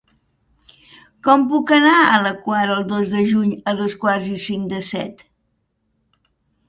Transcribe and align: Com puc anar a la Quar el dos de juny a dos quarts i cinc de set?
Com 1.27 1.43
puc 1.51 1.73
anar 1.75 1.99
a 2.05 2.15
la 2.23 2.31
Quar 2.47 2.63
el 2.77 2.81
dos 2.93 3.13
de 3.13 3.21
juny 3.35 3.53
a 3.73 3.75
dos 3.83 3.97
quarts 4.05 4.33
i 4.33 4.41
cinc 4.47 4.67
de 4.73 4.81
set? 4.89 5.23